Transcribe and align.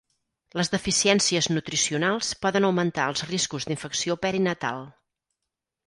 Les 0.59 0.71
deficiències 0.75 1.49
nutricionals 1.51 2.31
poden 2.47 2.67
augmentar 2.71 3.07
els 3.13 3.25
riscos 3.31 3.69
d'infecció 3.71 4.21
perinatal. 4.27 4.87